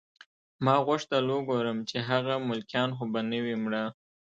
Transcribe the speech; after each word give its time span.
ما 0.65 0.75
غوښتل 0.87 1.25
وګورم 1.31 1.77
چې 1.89 1.97
هغه 2.09 2.33
ملکیان 2.49 2.89
خو 2.97 3.03
به 3.13 3.21
نه 3.31 3.39
وي 3.43 3.55
مړه 3.63 3.83